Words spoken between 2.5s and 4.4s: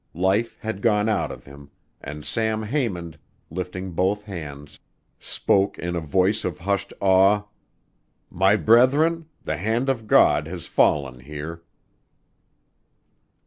Haymond, lifting both